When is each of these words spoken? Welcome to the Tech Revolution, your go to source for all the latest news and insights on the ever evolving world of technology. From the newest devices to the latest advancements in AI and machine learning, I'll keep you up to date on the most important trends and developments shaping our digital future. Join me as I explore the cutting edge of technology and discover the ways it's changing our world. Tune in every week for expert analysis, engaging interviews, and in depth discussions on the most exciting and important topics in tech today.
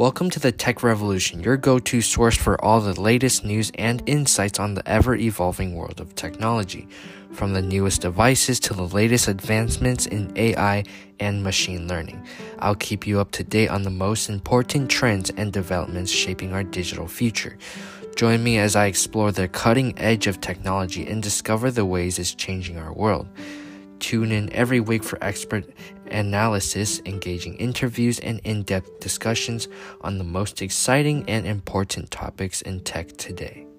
Welcome 0.00 0.30
to 0.30 0.40
the 0.40 0.50
Tech 0.50 0.82
Revolution, 0.82 1.42
your 1.42 1.58
go 1.58 1.78
to 1.78 2.00
source 2.00 2.34
for 2.34 2.58
all 2.64 2.80
the 2.80 2.98
latest 2.98 3.44
news 3.44 3.70
and 3.74 4.02
insights 4.06 4.58
on 4.58 4.72
the 4.72 4.88
ever 4.88 5.14
evolving 5.14 5.74
world 5.74 6.00
of 6.00 6.14
technology. 6.14 6.88
From 7.32 7.52
the 7.52 7.60
newest 7.60 8.00
devices 8.00 8.58
to 8.60 8.72
the 8.72 8.86
latest 8.86 9.28
advancements 9.28 10.06
in 10.06 10.32
AI 10.36 10.84
and 11.20 11.44
machine 11.44 11.86
learning, 11.86 12.26
I'll 12.60 12.76
keep 12.76 13.06
you 13.06 13.20
up 13.20 13.30
to 13.32 13.44
date 13.44 13.68
on 13.68 13.82
the 13.82 13.90
most 13.90 14.30
important 14.30 14.90
trends 14.90 15.28
and 15.36 15.52
developments 15.52 16.10
shaping 16.10 16.54
our 16.54 16.64
digital 16.64 17.06
future. 17.06 17.58
Join 18.16 18.42
me 18.42 18.56
as 18.56 18.76
I 18.76 18.86
explore 18.86 19.32
the 19.32 19.48
cutting 19.48 19.98
edge 19.98 20.26
of 20.26 20.40
technology 20.40 21.06
and 21.06 21.22
discover 21.22 21.70
the 21.70 21.84
ways 21.84 22.18
it's 22.18 22.34
changing 22.34 22.78
our 22.78 22.94
world. 22.94 23.28
Tune 24.00 24.32
in 24.32 24.52
every 24.52 24.80
week 24.80 25.04
for 25.04 25.22
expert 25.22 25.64
analysis, 26.10 27.00
engaging 27.06 27.54
interviews, 27.56 28.18
and 28.18 28.40
in 28.44 28.62
depth 28.62 28.98
discussions 28.98 29.68
on 30.00 30.18
the 30.18 30.24
most 30.24 30.62
exciting 30.62 31.28
and 31.28 31.46
important 31.46 32.10
topics 32.10 32.62
in 32.62 32.80
tech 32.80 33.16
today. 33.16 33.69